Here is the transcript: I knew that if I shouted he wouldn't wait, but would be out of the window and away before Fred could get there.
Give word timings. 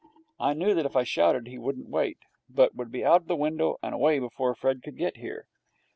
I 0.39 0.53
knew 0.53 0.73
that 0.73 0.87
if 0.87 0.95
I 0.95 1.03
shouted 1.03 1.45
he 1.47 1.59
wouldn't 1.59 1.87
wait, 1.89 2.17
but 2.49 2.73
would 2.73 2.91
be 2.91 3.05
out 3.05 3.21
of 3.21 3.27
the 3.27 3.35
window 3.35 3.77
and 3.83 3.93
away 3.93 4.17
before 4.17 4.55
Fred 4.55 4.81
could 4.81 4.97
get 4.97 5.13
there. 5.13 5.45